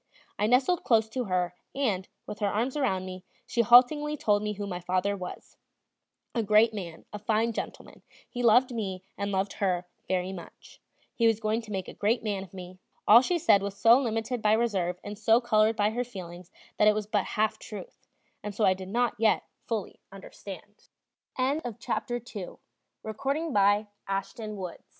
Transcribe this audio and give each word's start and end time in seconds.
I 0.39 0.47
nestled 0.47 0.83
close 0.83 1.07
to 1.09 1.25
her, 1.25 1.53
and, 1.75 2.07
with 2.25 2.39
her 2.39 2.47
arms 2.47 2.75
round 2.75 3.05
me, 3.05 3.23
she 3.45 3.61
haltingly 3.61 4.17
told 4.17 4.41
me 4.41 4.53
who 4.53 4.65
my 4.65 4.79
father 4.79 5.15
was 5.15 5.57
a 6.33 6.41
great 6.41 6.73
man, 6.73 7.05
a 7.13 7.19
fine 7.19 7.53
gentleman 7.53 8.01
he 8.27 8.41
loved 8.41 8.73
me 8.73 9.03
and 9.15 9.31
loved 9.31 9.53
her 9.53 9.85
very 10.07 10.33
much; 10.33 10.81
he 11.13 11.27
was 11.27 11.39
going 11.39 11.61
to 11.61 11.71
make 11.71 11.87
a 11.87 11.93
great 11.93 12.23
man 12.23 12.41
of 12.41 12.51
me: 12.51 12.79
All 13.07 13.21
she 13.21 13.37
said 13.37 13.61
was 13.61 13.77
so 13.79 13.99
limited 14.01 14.41
by 14.41 14.53
reserve 14.53 14.99
and 15.03 15.19
so 15.19 15.39
colored 15.39 15.75
by 15.75 15.91
her 15.91 16.03
feelings 16.03 16.51
that 16.79 16.87
it 16.87 16.95
was 16.95 17.05
but 17.05 17.23
half 17.37 17.59
truth; 17.59 18.07
and 18.41 18.55
so 18.55 18.65
I 18.65 18.73
did 18.73 18.89
not 18.89 19.13
yet 19.19 19.43
fully 19.67 19.99
understand. 20.11 20.65
III 20.67 20.71
Perhaps 20.73 20.89
I 20.89 20.89
ought 20.89 21.45
not 21.63 21.79
pass 21.79 22.11
on 23.07 23.43
in 23.43 23.53
this 23.53 24.37
narrative 24.39 24.57
without 24.57 24.79